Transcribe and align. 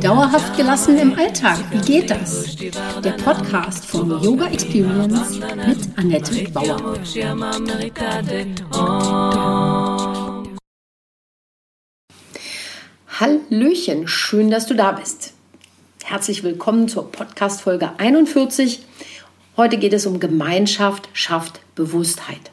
Dauerhaft 0.00 0.56
gelassen 0.56 0.96
im 0.96 1.12
Alltag, 1.12 1.58
wie 1.70 1.80
geht 1.80 2.10
das? 2.10 2.56
Der 2.56 3.12
Podcast 3.22 3.84
von 3.84 4.08
Yoga 4.22 4.46
Experience 4.46 5.38
mit 5.38 5.98
Annette 5.98 6.50
Bauer. 6.52 6.94
Hallöchen, 13.20 14.08
schön, 14.08 14.50
dass 14.50 14.66
du 14.66 14.74
da 14.74 14.92
bist. 14.92 15.34
Herzlich 16.02 16.42
willkommen 16.44 16.88
zur 16.88 17.12
Podcast 17.12 17.60
Folge 17.60 17.90
41. 17.98 18.86
Heute 19.58 19.76
geht 19.76 19.92
es 19.92 20.06
um 20.06 20.18
Gemeinschaft 20.18 21.10
schafft 21.12 21.60
Bewusstheit. 21.74 22.52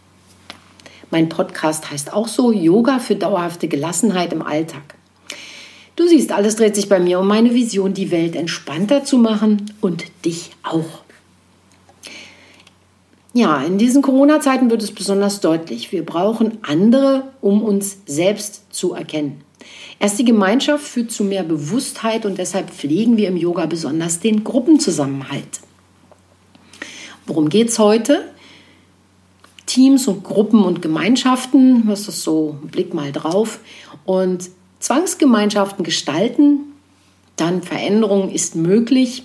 Mein 1.11 1.27
Podcast 1.27 1.91
heißt 1.91 2.13
auch 2.13 2.29
so 2.29 2.53
Yoga 2.53 2.99
für 2.99 3.15
dauerhafte 3.15 3.67
Gelassenheit 3.67 4.31
im 4.31 4.41
Alltag. 4.41 4.95
Du 5.97 6.07
siehst, 6.07 6.31
alles 6.31 6.55
dreht 6.55 6.73
sich 6.73 6.87
bei 6.87 6.99
mir 6.99 7.19
um 7.19 7.27
meine 7.27 7.53
Vision, 7.53 7.93
die 7.93 8.11
Welt 8.11 8.35
entspannter 8.35 9.03
zu 9.03 9.17
machen 9.17 9.73
und 9.81 10.05
dich 10.23 10.51
auch. 10.63 11.03
Ja, 13.33 13.61
in 13.61 13.77
diesen 13.77 14.01
Corona-Zeiten 14.01 14.69
wird 14.69 14.81
es 14.81 14.91
besonders 14.91 15.41
deutlich. 15.41 15.91
Wir 15.91 16.05
brauchen 16.05 16.57
andere, 16.63 17.31
um 17.41 17.61
uns 17.61 17.97
selbst 18.05 18.73
zu 18.73 18.93
erkennen. 18.93 19.41
Erst 19.99 20.17
die 20.17 20.25
Gemeinschaft 20.25 20.85
führt 20.85 21.11
zu 21.11 21.25
mehr 21.25 21.43
Bewusstheit 21.43 22.25
und 22.25 22.37
deshalb 22.37 22.69
pflegen 22.71 23.17
wir 23.17 23.27
im 23.27 23.37
Yoga 23.37 23.65
besonders 23.65 24.19
den 24.19 24.43
Gruppenzusammenhalt. 24.43 25.59
Worum 27.27 27.49
geht 27.49 27.69
es 27.69 27.79
heute? 27.79 28.31
Teams 29.71 30.09
und 30.09 30.25
Gruppen 30.25 30.65
und 30.65 30.81
Gemeinschaften, 30.81 31.83
was 31.85 32.09
ist 32.09 32.23
so, 32.23 32.57
Blick 32.61 32.93
mal 32.93 33.13
drauf, 33.13 33.59
und 34.03 34.49
Zwangsgemeinschaften 34.79 35.85
gestalten, 35.85 36.73
dann 37.37 37.63
Veränderung 37.63 38.29
ist 38.29 38.57
möglich, 38.57 39.23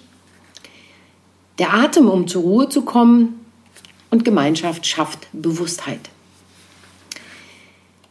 der 1.59 1.75
Atem, 1.75 2.09
um 2.09 2.29
zur 2.29 2.43
Ruhe 2.43 2.69
zu 2.69 2.83
kommen 2.83 3.45
und 4.11 4.25
Gemeinschaft 4.25 4.87
schafft 4.87 5.27
Bewusstheit. 5.33 6.11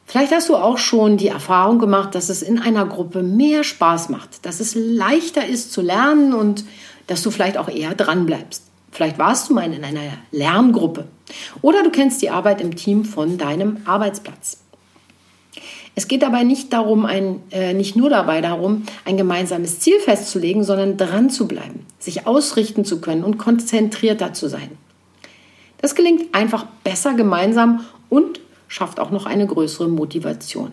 Vielleicht 0.05 0.33
hast 0.33 0.49
du 0.49 0.57
auch 0.57 0.77
schon 0.77 1.15
die 1.15 1.29
Erfahrung 1.29 1.79
gemacht, 1.79 2.15
dass 2.15 2.27
es 2.27 2.41
in 2.41 2.59
einer 2.59 2.85
Gruppe 2.85 3.23
mehr 3.23 3.63
Spaß 3.63 4.09
macht, 4.09 4.45
dass 4.45 4.59
es 4.59 4.75
leichter 4.75 5.45
ist 5.47 5.71
zu 5.71 5.81
lernen 5.81 6.33
und 6.33 6.65
dass 7.07 7.23
du 7.23 7.31
vielleicht 7.31 7.57
auch 7.57 7.69
eher 7.69 7.95
dran 7.95 8.25
bleibst. 8.25 8.63
Vielleicht 8.95 9.19
warst 9.19 9.49
du 9.49 9.53
mal 9.53 9.73
in 9.73 9.83
einer 9.83 9.99
Lerngruppe 10.31 11.03
oder 11.61 11.83
du 11.83 11.89
kennst 11.89 12.21
die 12.21 12.29
Arbeit 12.29 12.61
im 12.61 12.77
Team 12.77 13.03
von 13.03 13.37
deinem 13.37 13.79
Arbeitsplatz. 13.83 14.61
Es 15.95 16.07
geht 16.07 16.21
dabei 16.21 16.43
nicht 16.43 16.71
darum, 16.71 17.05
ein, 17.05 17.41
äh, 17.51 17.73
nicht 17.73 17.97
nur 17.97 18.09
dabei 18.09 18.39
darum, 18.39 18.83
ein 19.03 19.17
gemeinsames 19.17 19.81
Ziel 19.81 19.99
festzulegen, 19.99 20.63
sondern 20.63 20.95
dran 20.95 21.29
zu 21.29 21.45
bleiben, 21.45 21.85
sich 21.99 22.25
ausrichten 22.25 22.85
zu 22.85 23.01
können 23.01 23.25
und 23.25 23.37
konzentrierter 23.37 24.31
zu 24.31 24.47
sein. 24.47 24.71
Das 25.81 25.93
gelingt 25.95 26.33
einfach 26.33 26.65
besser 26.85 27.15
gemeinsam 27.15 27.83
und 28.07 28.39
schafft 28.69 29.01
auch 29.01 29.11
noch 29.11 29.25
eine 29.25 29.45
größere 29.45 29.89
Motivation. 29.89 30.71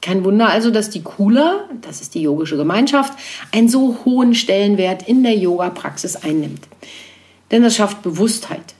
Kein 0.00 0.24
Wunder 0.24 0.48
also, 0.48 0.70
dass 0.70 0.90
die 0.90 1.02
Kula, 1.02 1.64
das 1.80 2.00
ist 2.02 2.14
die 2.14 2.22
yogische 2.22 2.56
Gemeinschaft, 2.56 3.14
einen 3.50 3.68
so 3.68 3.98
hohen 4.04 4.36
Stellenwert 4.36 5.08
in 5.08 5.24
der 5.24 5.36
Yoga-Praxis 5.36 6.14
einnimmt. 6.14 6.68
Denn 7.50 7.64
es 7.64 7.76
schafft 7.76 8.02
Bewusstheit. 8.02 8.74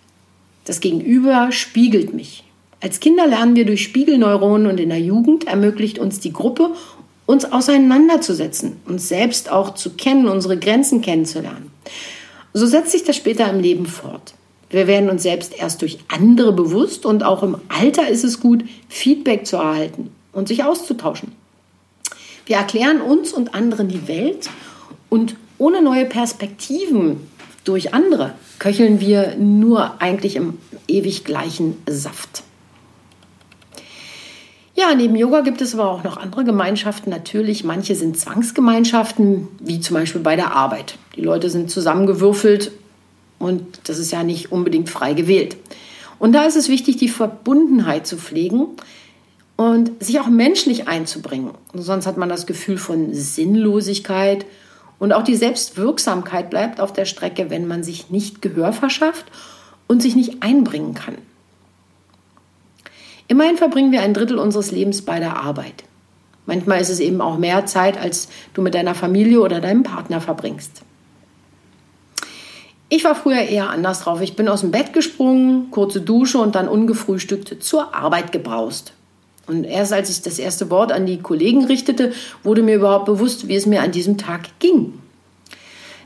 Das 0.65 0.81
Gegenüber 0.81 1.51
spiegelt 1.53 2.13
mich. 2.13 2.45
Als 2.81 3.01
Kinder 3.01 3.27
lernen 3.27 3.57
wir 3.57 3.65
durch 3.65 3.83
Spiegelneuronen 3.83 4.67
und 4.67 4.79
in 4.79 4.91
der 4.91 5.01
Jugend 5.01 5.47
ermöglicht 5.47 5.99
uns 5.99 6.21
die 6.21 6.33
Gruppe, 6.33 6.71
uns 7.27 7.45
auseinanderzusetzen, 7.51 8.77
uns 8.87 9.09
selbst 9.09 9.51
auch 9.51 9.75
zu 9.75 9.91
kennen, 9.91 10.29
unsere 10.29 10.59
Grenzen 10.59 11.01
kennenzulernen. 11.01 11.71
So 12.53 12.67
setzt 12.67 12.93
sich 12.93 13.05
das 13.05 13.17
später 13.17 13.51
im 13.51 13.61
Leben 13.61 13.87
fort. 13.87 14.35
Wir 14.71 14.87
werden 14.87 15.11
uns 15.11 15.23
selbst 15.23 15.59
erst 15.59 15.83
durch 15.83 15.99
andere 16.09 16.53
bewusst 16.53 17.07
und 17.07 17.25
auch 17.25 17.43
im 17.43 17.57
Alter 17.69 18.09
ist 18.09 18.25
es 18.25 18.41
gut, 18.41 18.65
Feedback 18.89 19.47
zu 19.47 19.57
erhalten 19.57 20.11
und 20.33 20.49
sich 20.49 20.65
auszutauschen. 20.65 21.33
Wir 22.47 22.57
erklären 22.57 23.01
uns 23.01 23.33
und 23.33 23.55
anderen 23.55 23.89
die 23.89 24.09
Welt 24.09 24.49
und 25.09 25.37
ohne 25.59 25.83
neue 25.83 26.05
Perspektiven 26.05 27.27
durch 27.69 27.93
andere 27.93 28.33
köcheln 28.59 29.01
wir 29.01 29.37
nur 29.37 30.01
eigentlich 30.01 30.37
im 30.37 30.59
ewig 30.89 31.25
gleichen 31.25 31.77
Saft. 31.87 32.43
Ja, 34.75 34.95
neben 34.95 35.17
Yoga 35.17 35.41
gibt 35.41 35.61
es 35.61 35.75
aber 35.75 35.91
auch 35.91 36.03
noch 36.03 36.17
andere 36.17 36.45
Gemeinschaften. 36.45 37.11
Natürlich, 37.11 37.65
manche 37.65 37.95
sind 37.95 38.19
Zwangsgemeinschaften, 38.19 39.49
wie 39.59 39.81
zum 39.81 39.95
Beispiel 39.95 40.21
bei 40.23 40.37
der 40.37 40.55
Arbeit. 40.55 40.97
Die 41.17 41.21
Leute 41.21 41.51
sind 41.51 41.71
zusammengewürfelt 41.71 42.71
und 43.39 43.81
das 43.85 43.99
ist 43.99 44.13
ja 44.13 44.23
nicht 44.23 44.51
unbedingt 44.51 44.89
frei 44.89 45.13
gewählt. 45.13 45.57
Und 46.19 46.33
da 46.33 46.45
ist 46.45 46.57
es 46.57 46.69
wichtig, 46.69 46.97
die 46.97 47.09
Verbundenheit 47.09 48.07
zu 48.07 48.17
pflegen 48.17 48.69
und 49.57 50.03
sich 50.03 50.21
auch 50.21 50.29
menschlich 50.29 50.89
einzubringen. 50.89 51.51
Sonst 51.75 52.07
hat 52.07 52.17
man 52.17 52.29
das 52.29 52.47
Gefühl 52.47 52.79
von 52.79 53.13
Sinnlosigkeit 53.13 54.47
und 54.99 55.13
auch 55.13 55.23
die 55.23 55.37
Selbstwirksamkeit 55.37 56.51
bleibt 56.51 56.81
auf 56.81 56.93
der 56.93 57.05
Strecke, 57.05 57.51
wenn 57.51 57.67
man 57.67 57.85
sich 57.85 58.11
nicht 58.11 58.43
Gehör 58.43 58.73
verschafft 58.73 59.27
und 59.87 60.03
sich 60.03 60.17
nicht 60.17 60.43
einbringen 60.43 60.95
kann. 60.95 61.17
Immerhin 63.29 63.57
verbringen 63.57 63.93
wir 63.93 64.01
ein 64.03 64.15
Drittel 64.15 64.39
unseres 64.39 64.71
Lebens 64.71 65.03
bei 65.03 65.21
der 65.21 65.37
Arbeit. 65.37 65.85
Manchmal 66.47 66.81
ist 66.81 66.89
es 66.89 66.99
eben 66.99 67.21
auch 67.21 67.37
mehr 67.37 67.67
Zeit, 67.67 67.99
als 67.99 68.29
du 68.55 68.63
mit 68.63 68.75
deiner 68.75 68.95
Familie 68.95 69.41
oder 69.41 69.61
deinem 69.61 69.83
Partner 69.83 70.21
verbringst. 70.21 70.83
Ich 72.89 73.05
war 73.05 73.15
früher 73.15 73.43
eher 73.43 73.69
anders 73.69 74.01
drauf. 74.01 74.23
Ich 74.23 74.35
bin 74.35 74.49
aus 74.49 74.63
dem 74.63 74.71
Bett 74.71 74.95
gesprungen, 74.95 75.71
kurze 75.71 76.01
Dusche 76.01 76.39
und 76.39 76.55
dann 76.55 76.69
ungefrühstückt 76.69 77.63
zur 77.63 77.95
Arbeit 77.95 78.33
gebraust. 78.33 78.95
Und 79.49 79.65
erst 79.65 79.93
als 79.93 80.11
ich 80.11 80.23
das 80.23 80.39
erste 80.39 80.71
Wort 80.71 80.93
an 80.93 81.07
die 81.07 81.19
Kollegen 81.19 81.65
richtete, 81.65 82.13
wurde 82.43 82.63
mir 82.63 82.77
überhaupt 82.77 83.07
bewusst, 83.07 83.49
wie 83.49 83.57
es 83.57 83.67
mir 83.67 83.83
an 83.83 83.93
diesem 83.93 84.19
Tag 84.19 84.59
ging. 84.59 84.95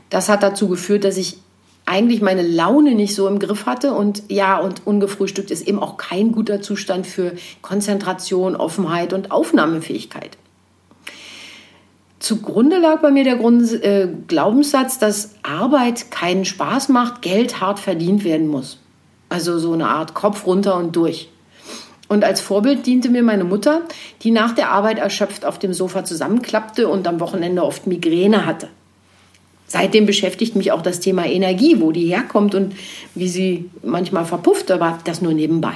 Das 0.09 0.29
hat 0.29 0.43
dazu 0.43 0.67
geführt, 0.67 1.03
dass 1.03 1.17
ich 1.17 1.37
eigentlich 1.85 2.21
meine 2.21 2.43
Laune 2.43 2.95
nicht 2.95 3.13
so 3.13 3.27
im 3.27 3.39
Griff 3.39 3.65
hatte. 3.65 3.93
Und 3.93 4.23
ja, 4.29 4.57
und 4.57 4.87
ungefrühstückt 4.87 5.51
ist 5.51 5.67
eben 5.67 5.79
auch 5.79 5.97
kein 5.97 6.31
guter 6.31 6.61
Zustand 6.61 7.05
für 7.05 7.33
Konzentration, 7.61 8.55
Offenheit 8.55 9.11
und 9.13 9.31
Aufnahmefähigkeit. 9.31 10.37
Zugrunde 12.19 12.77
lag 12.77 13.01
bei 13.01 13.11
mir 13.11 13.25
der 13.25 13.35
Grund, 13.35 13.69
äh, 13.83 14.07
Glaubenssatz, 14.29 14.97
dass 14.97 15.31
Arbeit 15.43 16.09
keinen 16.09 16.45
Spaß 16.45 16.87
macht, 16.87 17.21
Geld 17.21 17.59
hart 17.59 17.79
verdient 17.79 18.23
werden 18.23 18.47
muss. 18.47 18.79
Also 19.27 19.59
so 19.59 19.73
eine 19.73 19.89
Art 19.89 20.13
Kopf 20.13 20.45
runter 20.45 20.77
und 20.77 20.95
durch. 20.95 21.32
Und 22.13 22.23
als 22.23 22.41
Vorbild 22.41 22.85
diente 22.85 23.09
mir 23.09 23.23
meine 23.23 23.43
Mutter, 23.43 23.81
die 24.21 24.29
nach 24.29 24.53
der 24.53 24.69
Arbeit 24.69 24.99
erschöpft 24.99 25.45
auf 25.45 25.57
dem 25.57 25.73
Sofa 25.73 26.05
zusammenklappte 26.05 26.87
und 26.87 27.07
am 27.07 27.19
Wochenende 27.19 27.63
oft 27.63 27.87
Migräne 27.87 28.45
hatte. 28.45 28.67
Seitdem 29.65 30.05
beschäftigt 30.05 30.55
mich 30.55 30.71
auch 30.71 30.83
das 30.83 30.99
Thema 30.99 31.25
Energie, 31.25 31.81
wo 31.81 31.91
die 31.91 32.05
herkommt 32.05 32.53
und 32.53 32.75
wie 33.15 33.27
sie 33.27 33.67
manchmal 33.81 34.25
verpufft, 34.25 34.69
aber 34.69 34.99
das 35.05 35.23
nur 35.23 35.33
nebenbei. 35.33 35.73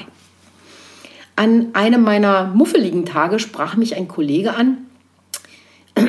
An 1.36 1.70
einem 1.74 2.04
meiner 2.04 2.44
muffeligen 2.54 3.08
Tage 3.08 3.40
sprach 3.40 3.76
mich 3.76 3.96
ein 3.96 4.08
Kollege 4.08 4.54
an. 4.54 4.78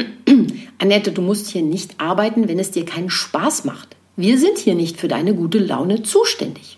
Annette, 0.78 1.10
du 1.10 1.22
musst 1.22 1.48
hier 1.48 1.62
nicht 1.62 2.02
arbeiten, 2.02 2.48
wenn 2.48 2.58
es 2.58 2.70
dir 2.70 2.84
keinen 2.84 3.08
Spaß 3.08 3.64
macht. 3.64 3.96
Wir 4.16 4.38
sind 4.38 4.58
hier 4.58 4.74
nicht 4.74 5.00
für 5.00 5.08
deine 5.08 5.34
gute 5.34 5.58
Laune 5.58 6.02
zuständig. 6.02 6.76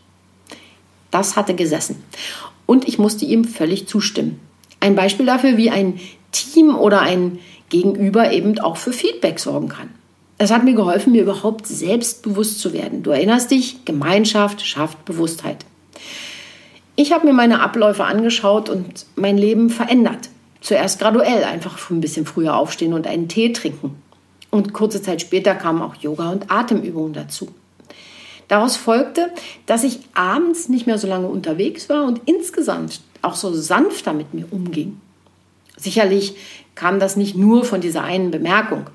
Das 1.11 1.35
hatte 1.35 1.57
gesessen 1.57 1.97
und 2.71 2.87
ich 2.87 3.01
musste 3.01 3.25
ihm 3.25 3.43
völlig 3.43 3.89
zustimmen. 3.89 4.39
Ein 4.79 4.95
Beispiel 4.95 5.27
dafür, 5.27 5.57
wie 5.57 5.71
ein 5.71 5.99
Team 6.31 6.77
oder 6.77 7.01
ein 7.01 7.41
Gegenüber 7.69 8.31
eben 8.31 8.61
auch 8.61 8.77
für 8.77 8.93
Feedback 8.93 9.41
sorgen 9.41 9.69
kann. 9.69 9.89
Es 10.39 10.53
hat 10.53 10.63
mir 10.63 10.75
geholfen, 10.75 11.11
mir 11.11 11.23
überhaupt 11.23 11.67
selbstbewusst 11.67 12.61
zu 12.61 12.73
werden. 12.73 13.03
Du 13.03 13.11
erinnerst 13.11 13.51
dich, 13.51 13.85
Gemeinschaft 13.87 14.65
schafft 14.65 15.05
Bewusstheit. 15.05 15.67
Ich 16.95 17.11
habe 17.11 17.27
mir 17.27 17.33
meine 17.33 17.61
Abläufe 17.61 18.05
angeschaut 18.05 18.69
und 18.69 19.05
mein 19.17 19.37
Leben 19.37 19.71
verändert. 19.71 20.29
Zuerst 20.61 21.01
graduell, 21.01 21.43
einfach 21.43 21.91
ein 21.91 22.01
bisschen 22.01 22.25
früher 22.25 22.57
aufstehen 22.57 22.93
und 22.93 23.09
einen 23.09 23.27
Tee 23.27 23.53
trinken. 23.53 23.97
Und 24.51 24.73
kurze 24.73 25.03
Zeit 25.03 25.21
später 25.23 25.57
kamen 25.57 25.83
auch 25.83 25.97
Yoga 25.97 26.31
und 26.31 26.53
Atemübungen 26.53 27.15
dazu. 27.15 27.49
Daraus 28.51 28.77
folgte, 28.77 29.31
dass 29.67 29.85
ich 29.85 30.01
abends 30.13 30.69
nicht 30.69 30.89
mehr 30.89 30.99
so 30.99 31.07
lange 31.07 31.29
unterwegs 31.29 31.89
war 31.89 32.05
und 32.05 32.23
insgesamt 32.25 33.01
auch 33.23 33.37
so 33.37 33.55
sanfter 33.55 34.13
mit 34.13 34.35
mir 34.35 34.45
umging. 34.51 35.01
Sicherlich 35.77 36.35
kam 36.75 36.99
das 36.99 37.15
nicht 37.15 37.37
nur 37.37 37.65
von 37.65 37.81
dieser 37.81 38.03
einen 38.03 38.33
Bemerkung. 38.33 38.91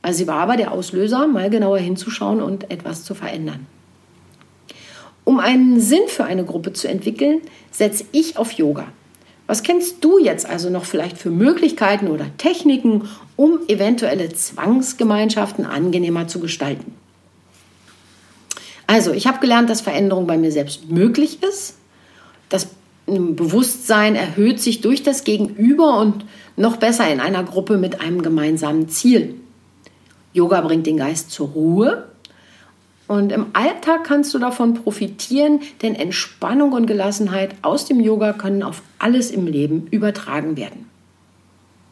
Also 0.00 0.20
sie 0.20 0.26
war 0.26 0.38
aber 0.38 0.56
der 0.56 0.72
Auslöser, 0.72 1.26
mal 1.26 1.50
genauer 1.50 1.76
hinzuschauen 1.76 2.40
und 2.40 2.70
etwas 2.70 3.04
zu 3.04 3.14
verändern. 3.14 3.66
Um 5.24 5.40
einen 5.40 5.78
Sinn 5.78 6.08
für 6.08 6.24
eine 6.24 6.46
Gruppe 6.46 6.72
zu 6.72 6.88
entwickeln, 6.88 7.42
setze 7.70 8.06
ich 8.12 8.38
auf 8.38 8.52
Yoga. 8.52 8.86
Was 9.46 9.62
kennst 9.62 10.02
du 10.02 10.18
jetzt 10.18 10.48
also 10.48 10.70
noch 10.70 10.86
vielleicht 10.86 11.18
für 11.18 11.30
Möglichkeiten 11.30 12.08
oder 12.08 12.34
Techniken, 12.38 13.06
um 13.36 13.58
eventuelle 13.68 14.30
Zwangsgemeinschaften 14.30 15.66
angenehmer 15.66 16.28
zu 16.28 16.40
gestalten? 16.40 16.94
Also, 18.86 19.12
ich 19.12 19.26
habe 19.26 19.40
gelernt, 19.40 19.68
dass 19.68 19.80
Veränderung 19.80 20.26
bei 20.26 20.38
mir 20.38 20.52
selbst 20.52 20.90
möglich 20.90 21.42
ist. 21.42 21.76
Das 22.48 22.68
Bewusstsein 23.06 24.14
erhöht 24.14 24.60
sich 24.60 24.80
durch 24.80 25.02
das 25.02 25.24
Gegenüber 25.24 25.98
und 25.98 26.24
noch 26.56 26.76
besser 26.76 27.08
in 27.10 27.20
einer 27.20 27.44
Gruppe 27.44 27.78
mit 27.78 28.00
einem 28.00 28.22
gemeinsamen 28.22 28.88
Ziel. 28.88 29.34
Yoga 30.32 30.60
bringt 30.60 30.86
den 30.86 30.96
Geist 30.96 31.30
zur 31.30 31.48
Ruhe 31.48 32.08
und 33.06 33.30
im 33.30 33.46
Alltag 33.52 34.04
kannst 34.04 34.34
du 34.34 34.38
davon 34.38 34.74
profitieren, 34.74 35.60
denn 35.82 35.94
Entspannung 35.94 36.72
und 36.72 36.86
Gelassenheit 36.86 37.54
aus 37.62 37.86
dem 37.86 38.00
Yoga 38.00 38.32
können 38.32 38.62
auf 38.62 38.82
alles 38.98 39.30
im 39.30 39.46
Leben 39.46 39.86
übertragen 39.90 40.56
werden. 40.56 40.86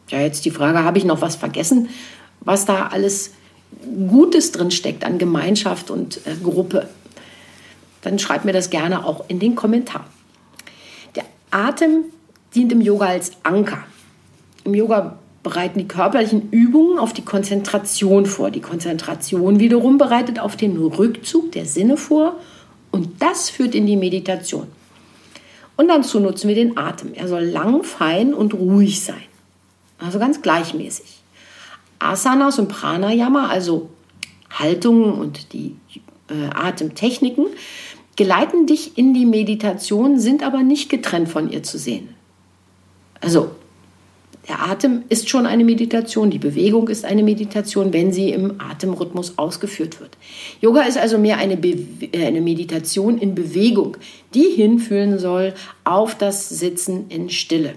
Ja, 0.09 0.19
jetzt 0.19 0.45
die 0.45 0.51
Frage, 0.51 0.83
habe 0.83 0.97
ich 0.97 1.05
noch 1.05 1.21
was 1.21 1.35
vergessen, 1.35 1.89
was 2.41 2.65
da 2.65 2.87
alles 2.87 3.33
Gutes 4.07 4.51
drin 4.51 4.71
steckt 4.71 5.03
an 5.03 5.17
Gemeinschaft 5.17 5.89
und 5.89 6.17
äh, 6.25 6.35
Gruppe? 6.41 6.89
Dann 8.01 8.19
schreib 8.19 8.45
mir 8.45 8.53
das 8.53 8.69
gerne 8.69 9.05
auch 9.05 9.25
in 9.27 9.39
den 9.39 9.55
Kommentar. 9.55 10.05
Der 11.15 11.25
Atem 11.51 12.05
dient 12.53 12.71
im 12.71 12.81
Yoga 12.81 13.07
als 13.07 13.31
Anker. 13.43 13.83
Im 14.63 14.73
Yoga 14.73 15.17
bereiten 15.43 15.79
die 15.79 15.87
körperlichen 15.87 16.49
Übungen 16.51 16.97
auf 16.97 17.13
die 17.13 17.23
Konzentration 17.23 18.25
vor. 18.25 18.49
Die 18.49 18.61
Konzentration 18.61 19.59
wiederum 19.59 19.97
bereitet 19.97 20.39
auf 20.39 20.55
den 20.55 20.77
Rückzug 20.77 21.51
der 21.51 21.65
Sinne 21.65 21.97
vor 21.97 22.39
und 22.91 23.21
das 23.21 23.49
führt 23.49 23.75
in 23.75 23.85
die 23.85 23.97
Meditation. 23.97 24.67
Und 25.77 25.89
dazu 25.89 26.19
nutzen 26.19 26.47
wir 26.47 26.55
den 26.55 26.77
Atem. 26.77 27.13
Er 27.13 27.27
soll 27.27 27.43
lang, 27.43 27.83
fein 27.83 28.33
und 28.33 28.53
ruhig 28.53 29.03
sein. 29.03 29.21
Also 29.99 30.19
ganz 30.19 30.41
gleichmäßig. 30.41 31.21
Asanas 32.11 32.59
und 32.59 32.69
Pranayama, 32.69 33.47
also 33.47 33.89
Haltungen 34.49 35.13
und 35.13 35.53
die 35.53 35.75
äh, 36.29 36.53
Atemtechniken, 36.53 37.47
geleiten 38.15 38.65
dich 38.65 38.97
in 38.97 39.13
die 39.13 39.25
Meditation, 39.25 40.19
sind 40.19 40.43
aber 40.43 40.63
nicht 40.63 40.89
getrennt 40.89 41.29
von 41.29 41.49
ihr 41.51 41.63
zu 41.63 41.77
sehen. 41.77 42.09
Also 43.21 43.51
der 44.47 44.61
Atem 44.69 45.03
ist 45.09 45.27
schon 45.27 45.47
eine 45.47 45.63
Meditation, 45.63 46.29
die 46.29 46.37
Bewegung 46.37 46.87
ist 46.89 47.03
eine 47.03 47.23
Meditation, 47.23 47.93
wenn 47.93 48.13
sie 48.13 48.29
im 48.29 48.59
Atemrhythmus 48.59 49.37
ausgeführt 49.37 49.99
wird. 49.99 50.17
Yoga 50.61 50.83
ist 50.83 50.97
also 50.97 51.17
mehr 51.17 51.37
eine, 51.37 51.57
Be 51.57 51.75
äh, 52.11 52.25
eine 52.25 52.41
Meditation 52.41 53.17
in 53.17 53.33
Bewegung, 53.33 53.97
die 54.33 54.51
hinführen 54.55 55.17
soll 55.17 55.53
auf 55.83 56.15
das 56.15 56.49
Sitzen 56.49 57.05
in 57.09 57.29
Stille. 57.29 57.73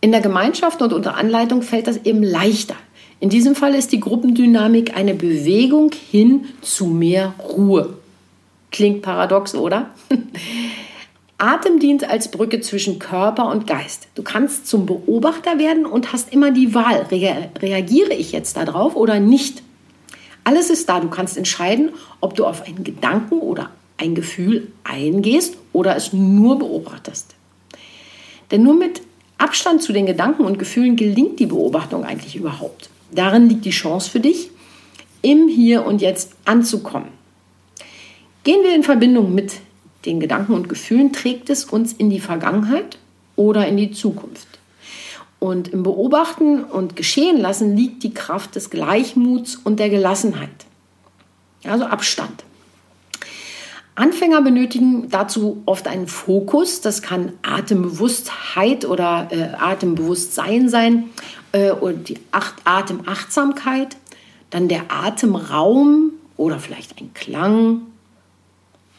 In 0.00 0.12
der 0.12 0.20
Gemeinschaft 0.20 0.82
und 0.82 0.92
unter 0.92 1.16
Anleitung 1.16 1.62
fällt 1.62 1.86
das 1.86 2.04
eben 2.04 2.22
leichter. 2.22 2.76
In 3.18 3.30
diesem 3.30 3.54
Fall 3.54 3.74
ist 3.74 3.92
die 3.92 4.00
Gruppendynamik 4.00 4.96
eine 4.96 5.14
Bewegung 5.14 5.90
hin 5.92 6.46
zu 6.60 6.86
mehr 6.86 7.34
Ruhe. 7.42 7.96
Klingt 8.70 9.02
paradox, 9.02 9.54
oder? 9.54 9.90
Atem 11.38 11.78
dient 11.78 12.08
als 12.08 12.30
Brücke 12.30 12.60
zwischen 12.60 12.98
Körper 12.98 13.50
und 13.50 13.66
Geist. 13.66 14.08
Du 14.14 14.22
kannst 14.22 14.66
zum 14.66 14.86
Beobachter 14.86 15.58
werden 15.58 15.84
und 15.84 16.12
hast 16.12 16.32
immer 16.32 16.50
die 16.50 16.74
Wahl, 16.74 17.06
reagiere 17.10 18.14
ich 18.14 18.32
jetzt 18.32 18.56
darauf 18.56 18.96
oder 18.96 19.20
nicht. 19.20 19.62
Alles 20.44 20.70
ist 20.70 20.88
da. 20.88 21.00
Du 21.00 21.08
kannst 21.08 21.36
entscheiden, 21.36 21.90
ob 22.20 22.36
du 22.36 22.44
auf 22.44 22.62
einen 22.62 22.84
Gedanken 22.84 23.40
oder 23.40 23.70
ein 23.98 24.14
Gefühl 24.14 24.68
eingehst 24.84 25.56
oder 25.72 25.96
es 25.96 26.12
nur 26.12 26.58
beobachtest. 26.58 27.34
Denn 28.50 28.62
nur 28.62 28.74
mit 28.74 29.02
Abstand 29.38 29.82
zu 29.82 29.92
den 29.92 30.06
Gedanken 30.06 30.44
und 30.44 30.58
Gefühlen 30.58 30.96
gelingt 30.96 31.38
die 31.38 31.46
Beobachtung 31.46 32.04
eigentlich 32.04 32.36
überhaupt. 32.36 32.88
Darin 33.12 33.48
liegt 33.48 33.64
die 33.64 33.70
Chance 33.70 34.10
für 34.10 34.20
dich, 34.20 34.50
im 35.22 35.48
Hier 35.48 35.84
und 35.84 36.00
Jetzt 36.00 36.32
anzukommen. 36.44 37.08
Gehen 38.44 38.62
wir 38.62 38.74
in 38.74 38.82
Verbindung 38.82 39.34
mit 39.34 39.54
den 40.04 40.20
Gedanken 40.20 40.54
und 40.54 40.68
Gefühlen, 40.68 41.12
trägt 41.12 41.50
es 41.50 41.64
uns 41.64 41.92
in 41.92 42.10
die 42.10 42.20
Vergangenheit 42.20 42.98
oder 43.34 43.66
in 43.66 43.76
die 43.76 43.90
Zukunft. 43.90 44.46
Und 45.38 45.68
im 45.68 45.82
Beobachten 45.82 46.64
und 46.64 46.96
Geschehen 46.96 47.38
lassen 47.38 47.76
liegt 47.76 48.02
die 48.02 48.14
Kraft 48.14 48.54
des 48.54 48.70
Gleichmuts 48.70 49.56
und 49.56 49.78
der 49.78 49.90
Gelassenheit. 49.90 50.66
Also 51.64 51.84
Abstand. 51.84 52.45
Anfänger 53.96 54.42
benötigen 54.42 55.08
dazu 55.10 55.62
oft 55.66 55.88
einen 55.88 56.06
Fokus. 56.06 56.80
Das 56.80 57.02
kann 57.02 57.32
Atembewusstheit 57.42 58.84
oder 58.84 59.28
äh, 59.30 59.48
Atembewusstsein 59.58 60.68
sein 60.68 61.04
äh, 61.52 61.72
und 61.72 62.08
die 62.08 62.18
Acht 62.30 62.54
Atemachtsamkeit. 62.64 63.96
Dann 64.50 64.68
der 64.68 64.84
Atemraum 64.90 66.12
oder 66.36 66.58
vielleicht 66.58 67.00
ein 67.00 67.12
Klang 67.14 67.82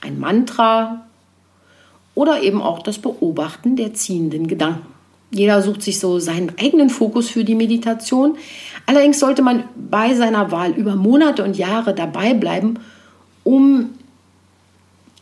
ein 0.02 0.20
Mantra 0.20 1.06
oder 2.16 2.42
eben 2.42 2.62
auch 2.62 2.82
das 2.82 2.98
Beobachten 2.98 3.76
der 3.76 3.94
ziehenden 3.94 4.48
Gedanken. 4.48 4.86
Jeder 5.30 5.62
sucht 5.62 5.82
sich 5.82 6.00
so 6.00 6.20
seinen 6.20 6.54
eigenen 6.58 6.90
Fokus 6.90 7.30
für 7.30 7.44
die 7.44 7.56
Meditation. 7.56 8.38
Allerdings 8.86 9.20
sollte 9.20 9.42
man 9.42 9.66
bei 9.76 10.16
seiner 10.16 10.52
Wahl 10.52 10.72
über 10.72 10.96
Monate 10.96 11.44
und 11.44 11.58
Jahre 11.58 11.94
dabei 11.94 12.34
bleiben, 12.34 12.80
um 13.44 13.90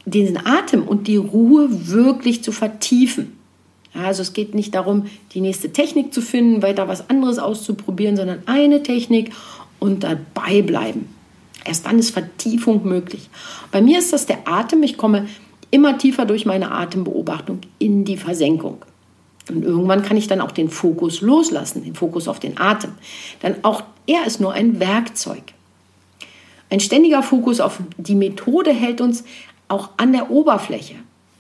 den 0.06 0.46
Atem 0.46 0.84
und 0.84 1.08
die 1.08 1.18
Ruhe 1.18 1.68
wirklich 1.88 2.44
zu 2.44 2.52
vertiefen. 2.52 3.38
Also 3.94 4.22
es 4.22 4.34
geht 4.34 4.54
nicht 4.54 4.76
darum, 4.76 5.06
die 5.34 5.42
nächste 5.42 5.72
Technik 5.72 6.14
zu 6.14 6.22
finden, 6.22 6.62
weiter 6.62 6.88
was 6.88 7.10
anderes 7.10 7.40
auszuprobieren, 7.40 8.18
sondern 8.18 8.44
eine 8.46 8.84
Technik 8.84 9.32
und 9.80 10.04
dabei 10.04 10.62
bleiben. 10.62 11.08
Erst 11.64 11.86
dann 11.86 11.98
ist 11.98 12.12
Vertiefung 12.12 12.88
möglich. 12.88 13.30
Bei 13.72 13.82
mir 13.82 13.98
ist 13.98 14.14
das 14.14 14.26
der 14.26 14.48
Atem. 14.48 14.84
Ich 14.84 14.98
komme 14.98 15.28
immer 15.72 15.98
tiefer 15.98 16.26
durch 16.26 16.46
meine 16.46 16.72
Atembeobachtung 16.72 17.60
in 17.80 18.06
die 18.06 18.18
Versenkung. 18.18 18.84
Und 19.50 19.64
irgendwann 19.64 20.04
kann 20.04 20.18
ich 20.18 20.28
dann 20.28 20.42
auch 20.42 20.52
den 20.52 20.70
Fokus 20.70 21.22
loslassen, 21.22 21.84
den 21.84 21.96
Fokus 21.96 22.28
auf 22.28 22.40
den 22.40 22.60
Atem. 22.60 22.92
Denn 23.42 23.56
auch 23.64 23.84
er 24.08 24.26
ist 24.26 24.40
nur 24.40 24.54
ein 24.54 24.80
Werkzeug. 24.80 25.44
Ein 26.70 26.80
ständiger 26.80 27.24
Fokus 27.24 27.60
auf 27.60 27.80
die 27.98 28.16
Methode 28.16 28.72
hält 28.72 29.02
uns 29.02 29.24
auch 29.68 29.92
an 29.98 30.14
der 30.14 30.32
Oberfläche. 30.32 30.96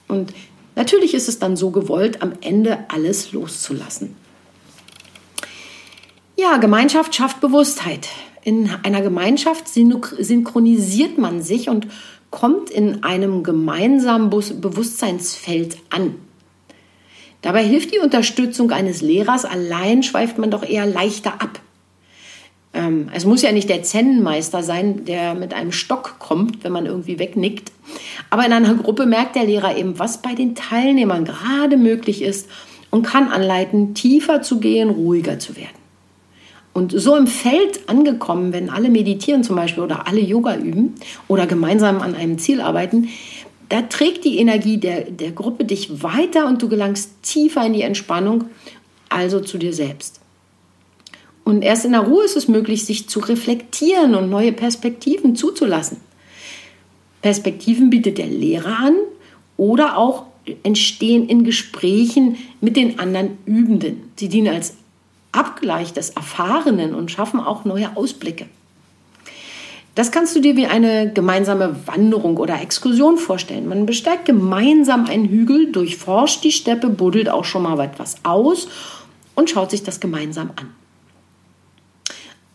Und 0.07 0.33
natürlich 0.75 1.13
ist 1.13 1.29
es 1.29 1.39
dann 1.39 1.57
so 1.57 1.71
gewollt, 1.71 2.21
am 2.21 2.33
Ende 2.41 2.85
alles 2.89 3.31
loszulassen. 3.31 4.15
Ja, 6.37 6.57
Gemeinschaft 6.57 7.15
schafft 7.15 7.39
Bewusstheit 7.41 8.09
in 8.45 8.69
einer 8.83 9.01
Gemeinschaft 9.01 9.67
synchronisiert 9.67 11.17
man 11.17 11.41
sich 11.41 11.67
und 11.67 11.87
kommt 12.29 12.69
in 12.69 13.03
einem 13.03 13.41
gemeinsamen 13.41 14.29
Bewusstseinsfeld 14.29 15.77
an. 15.89 16.15
Dabei 17.41 17.63
hilft 17.63 17.93
die 17.93 17.99
Unterstützung 17.99 18.71
eines 18.71 19.01
Lehrers, 19.01 19.45
allein 19.45 20.03
schweift 20.03 20.37
man 20.37 20.51
doch 20.51 20.63
eher 20.63 20.85
leichter 20.85 21.41
ab. 21.41 21.59
Ähm, 22.85 23.09
es 23.13 23.25
muss 23.25 23.41
ja 23.41 23.51
nicht 23.51 23.69
der 23.69 23.83
Zen-Meister 23.83 24.63
sein, 24.63 25.05
der 25.05 25.35
mit 25.35 25.53
einem 25.53 25.71
Stock 25.71 26.15
kommt, 26.19 26.63
wenn 26.63 26.71
man 26.71 26.85
irgendwie 26.85 27.19
wegnickt. 27.19 27.71
Aber 28.29 28.45
in 28.45 28.53
einer 28.53 28.73
Gruppe 28.75 29.05
merkt 29.05 29.35
der 29.35 29.45
Lehrer 29.45 29.77
eben, 29.77 29.99
was 29.99 30.21
bei 30.21 30.33
den 30.33 30.55
Teilnehmern 30.55 31.25
gerade 31.25 31.77
möglich 31.77 32.21
ist 32.21 32.49
und 32.89 33.03
kann 33.03 33.27
anleiten, 33.27 33.93
tiefer 33.93 34.41
zu 34.41 34.59
gehen, 34.59 34.89
ruhiger 34.89 35.39
zu 35.39 35.55
werden. 35.55 35.85
Und 36.73 36.91
so 36.91 37.15
im 37.15 37.27
Feld 37.27 37.87
angekommen, 37.87 38.51
wenn 38.51 38.69
alle 38.69 38.89
meditieren 38.89 39.43
zum 39.43 39.55
Beispiel 39.55 39.81
oder 39.81 40.07
alle 40.07 40.19
Yoga 40.19 40.57
üben 40.57 40.95
oder 41.29 41.47
gemeinsam 41.47 42.01
an 42.01 42.15
einem 42.15 42.37
Ziel 42.37 42.59
arbeiten, 42.59 43.07
da 43.69 43.81
trägt 43.83 44.25
die 44.25 44.39
Energie 44.39 44.77
der, 44.77 45.09
der 45.09 45.31
Gruppe 45.31 45.63
dich 45.63 46.03
weiter 46.03 46.47
und 46.47 46.61
du 46.61 46.67
gelangst 46.67 47.11
tiefer 47.23 47.65
in 47.65 47.73
die 47.73 47.81
Entspannung, 47.81 48.45
also 49.09 49.39
zu 49.39 49.57
dir 49.57 49.73
selbst. 49.73 50.19
Und 51.45 51.61
erst 51.61 51.85
in 51.85 51.91
der 51.91 52.01
Ruhe 52.01 52.25
ist 52.25 52.35
es 52.35 52.47
möglich, 52.47 52.85
sich 52.85 53.07
zu 53.07 53.19
reflektieren 53.19 54.15
und 54.15 54.29
neue 54.29 54.51
Perspektiven 54.51 55.35
zuzulassen. 55.35 56.01
Perspektiven 57.21 57.89
bietet 57.89 58.17
der 58.17 58.25
Lehrer 58.25 58.79
an 58.79 58.95
oder 59.55 59.97
auch 59.97 60.25
entstehen 60.63 61.29
in 61.29 61.43
Gesprächen 61.43 62.37
mit 62.61 62.75
den 62.75 62.99
anderen 62.99 63.37
Übenden. 63.45 64.11
Sie 64.15 64.27
dienen 64.27 64.53
als 64.53 64.75
Abgleich 65.31 65.93
des 65.93 66.11
Erfahrenen 66.11 66.95
und 66.95 67.11
schaffen 67.11 67.39
auch 67.39 67.63
neue 67.63 67.95
Ausblicke. 67.95 68.47
Das 69.93 70.11
kannst 70.11 70.35
du 70.35 70.41
dir 70.41 70.55
wie 70.55 70.65
eine 70.65 71.13
gemeinsame 71.13 71.75
Wanderung 71.85 72.37
oder 72.37 72.59
Exkursion 72.59 73.17
vorstellen. 73.17 73.67
Man 73.67 73.85
besteigt 73.85 74.25
gemeinsam 74.25 75.05
einen 75.05 75.29
Hügel, 75.29 75.71
durchforscht 75.71 76.43
die 76.43 76.51
Steppe, 76.51 76.89
buddelt 76.89 77.29
auch 77.29 77.45
schon 77.45 77.63
mal 77.63 77.79
etwas 77.79 78.15
aus 78.23 78.67
und 79.35 79.49
schaut 79.49 79.71
sich 79.71 79.83
das 79.83 79.99
gemeinsam 79.99 80.49
an. 80.55 80.84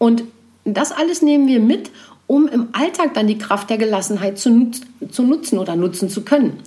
Und 0.01 0.25
das 0.65 0.93
alles 0.93 1.21
nehmen 1.21 1.47
wir 1.47 1.61
mit, 1.61 1.91
um 2.27 2.49
im 2.49 2.69
Alltag 2.73 3.13
dann 3.13 3.27
die 3.27 3.37
Kraft 3.37 3.69
der 3.69 3.77
Gelassenheit 3.77 4.39
zu, 4.39 4.49
nutz 4.49 4.81
zu 5.11 5.23
nutzen 5.23 5.59
oder 5.59 5.77
nutzen 5.77 6.09
zu 6.09 6.23
können. 6.23 6.59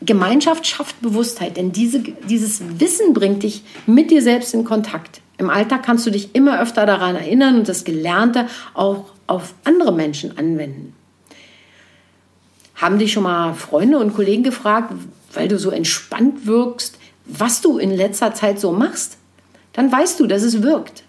Gemeinschaft 0.00 0.66
schafft 0.66 1.00
Bewusstheit, 1.00 1.56
denn 1.56 1.70
diese, 1.70 2.00
dieses 2.00 2.80
Wissen 2.80 3.12
bringt 3.12 3.44
dich 3.44 3.62
mit 3.86 4.10
dir 4.10 4.22
selbst 4.22 4.54
in 4.54 4.64
Kontakt. 4.64 5.20
Im 5.38 5.50
Alltag 5.50 5.84
kannst 5.84 6.04
du 6.04 6.10
dich 6.10 6.34
immer 6.34 6.60
öfter 6.60 6.84
daran 6.84 7.14
erinnern 7.14 7.58
und 7.58 7.68
das 7.68 7.84
Gelernte 7.84 8.48
auch 8.74 9.04
auf 9.28 9.54
andere 9.62 9.92
Menschen 9.92 10.36
anwenden. 10.36 10.94
Haben 12.74 12.98
dich 12.98 13.12
schon 13.12 13.22
mal 13.22 13.54
Freunde 13.54 14.00
und 14.00 14.14
Kollegen 14.14 14.42
gefragt, 14.42 14.92
weil 15.32 15.46
du 15.46 15.60
so 15.60 15.70
entspannt 15.70 16.44
wirkst, 16.44 16.98
was 17.24 17.60
du 17.60 17.78
in 17.78 17.92
letzter 17.92 18.34
Zeit 18.34 18.58
so 18.58 18.72
machst? 18.72 19.16
Dann 19.74 19.92
weißt 19.92 20.18
du, 20.18 20.26
dass 20.26 20.42
es 20.42 20.62
wirkt. 20.62 21.04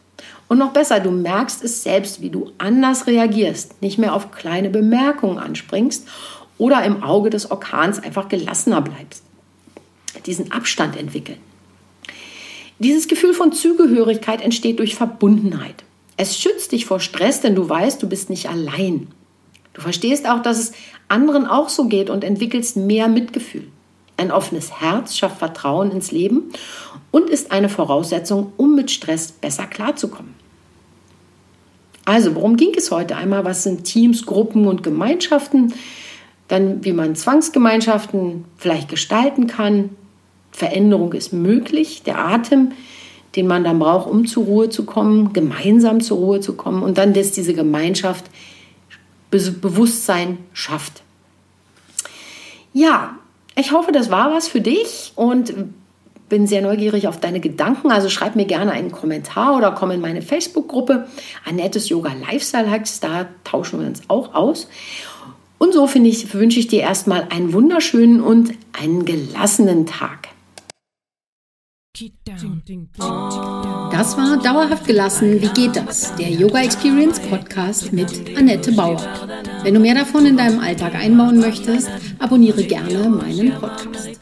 Und 0.54 0.60
noch 0.60 0.72
besser, 0.72 1.00
du 1.00 1.10
merkst 1.10 1.64
es 1.64 1.82
selbst, 1.82 2.22
wie 2.22 2.30
du 2.30 2.52
anders 2.60 3.08
reagierst, 3.08 3.82
nicht 3.82 3.98
mehr 3.98 4.14
auf 4.14 4.30
kleine 4.30 4.70
Bemerkungen 4.70 5.40
anspringst 5.40 6.08
oder 6.60 6.84
im 6.84 7.02
Auge 7.02 7.32
des 7.32 7.50
Orkans 7.50 7.98
einfach 7.98 8.30
gelassener 8.30 8.82
bleibst. 8.82 9.24
Diesen 10.28 10.52
Abstand 10.52 10.96
entwickeln. 10.96 11.40
Dieses 12.78 13.08
Gefühl 13.08 13.34
von 13.34 13.52
Zugehörigkeit 13.52 14.44
entsteht 14.44 14.78
durch 14.78 14.94
Verbundenheit. 14.94 15.86
Es 16.18 16.38
schützt 16.38 16.72
dich 16.72 16.86
vor 16.86 17.00
Stress, 17.00 17.42
denn 17.42 17.56
du 17.56 17.68
weißt, 17.68 18.04
du 18.04 18.08
bist 18.08 18.30
nicht 18.30 18.48
allein. 18.48 19.08
Du 19.74 19.82
verstehst 19.82 20.30
auch, 20.30 20.44
dass 20.44 20.60
es 20.60 20.74
anderen 21.08 21.48
auch 21.48 21.70
so 21.70 21.86
geht 21.86 22.12
und 22.12 22.24
entwickelst 22.24 22.78
mehr 22.78 23.08
Mitgefühl. 23.08 23.68
Ein 24.18 24.32
offenes 24.32 24.80
Herz 24.80 25.18
schafft 25.18 25.40
Vertrauen 25.40 25.90
ins 25.90 26.12
Leben 26.12 26.52
und 27.10 27.32
ist 27.32 27.52
eine 27.52 27.70
Voraussetzung, 27.70 28.54
um 28.58 28.76
mit 28.76 28.92
Stress 28.92 29.32
besser 29.32 29.66
klarzukommen. 29.66 30.43
Also, 32.06 32.36
worum 32.36 32.58
ging 32.58 32.74
es 32.76 32.92
heute 32.92 33.16
einmal? 33.16 33.46
Was 33.46 33.64
sind 33.64 33.86
Teams, 33.86 34.26
Gruppen 34.26 34.68
und 34.68 34.84
Gemeinschaften? 34.84 35.74
Dann, 36.48 36.84
wie 36.84 36.94
man 36.94 37.16
Zwangsgemeinschaften 37.16 38.46
vielleicht 38.58 38.90
gestalten 38.90 39.48
kann. 39.48 39.92
Veränderung 40.52 41.14
ist 41.14 41.34
möglich. 41.34 42.04
Der 42.04 42.20
Atem 42.20 42.74
den 43.36 43.48
man 43.48 43.64
dann 43.64 43.80
braucht, 43.80 44.10
um 44.10 44.28
zur 44.28 44.44
Ruhe 44.44 44.70
zu 44.70 44.86
kommen, 44.86 45.34
gemeinsam 45.34 46.02
zur 46.02 46.18
Ruhe 46.18 46.40
zu 46.40 46.54
kommen 46.54 46.84
und 46.84 46.98
dann, 46.98 47.14
dass 47.14 47.32
diese 47.32 47.54
Gemeinschaft 47.54 48.26
Be 49.32 49.40
Bewusstsein 49.40 50.38
schafft. 50.54 51.02
Ja, 52.72 53.18
ich 53.56 53.72
hoffe, 53.72 53.92
das 53.92 54.12
war 54.12 54.32
was 54.32 54.48
für 54.48 54.62
dich 54.62 55.14
und 55.16 55.54
bin 56.30 56.48
sehr 56.48 56.62
neugierig 56.62 57.08
auf 57.08 57.20
deine 57.20 57.40
Gedanken. 57.40 57.92
Also 57.92 58.10
schreib 58.10 58.36
mir 58.36 58.46
gerne 58.46 58.72
einen 58.72 58.92
Kommentar 58.92 59.56
oder 59.56 59.72
komm 59.72 59.92
in 59.92 60.02
meine 60.02 60.22
Facebook-Gruppe 60.22 61.08
Annettes 61.46 61.90
Yoga 61.90 62.14
Lifestyle 62.14 62.70
Hacks. 62.70 63.00
Da 63.00 63.28
tauschen 63.44 63.80
wir 63.80 63.88
uns 63.88 64.02
auch 64.08 64.34
aus. 64.34 64.68
Und 65.58 65.74
so 65.74 65.88
finde 65.88 66.10
ich, 66.10 66.34
wünsche 66.34 66.60
ich 66.60 66.68
dir 66.68 66.82
erstmal 66.82 67.28
einen 67.30 67.54
wunderschönen 67.54 68.22
und 68.22 68.54
einen 68.74 69.06
gelassenen 69.06 69.86
Tag. 69.86 70.30
Das 73.92 74.18
war 74.18 74.42
Dauerhaft 74.42 74.88
gelassen. 74.88 75.40
Wie 75.42 75.50
geht 75.50 75.76
das? 75.76 76.16
Der 76.16 76.32
Yoga 76.32 76.64
Experience 76.64 77.20
Podcast 77.20 77.94
mit 77.94 78.36
Annette 78.36 78.72
Bauer. 78.72 79.00
Wenn 79.62 79.76
du 79.76 79.80
mehr 79.80 79.94
davon 79.94 80.26
in 80.26 80.36
deinem 80.36 80.60
Alltag 80.60 80.96
einbauen 80.96 81.40
möchtest, 81.40 81.92
abonniere 82.18 82.64
gerne 82.64 83.08
meinen 83.10 83.52
Podcast. 83.60 84.20